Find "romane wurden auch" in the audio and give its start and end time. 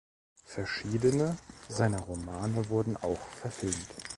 1.99-3.19